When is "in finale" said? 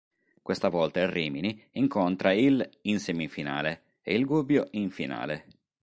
4.71-5.45